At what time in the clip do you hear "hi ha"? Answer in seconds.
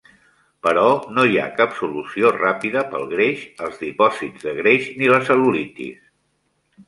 1.31-1.49